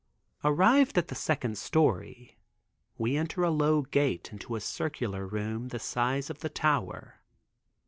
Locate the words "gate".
3.83-4.29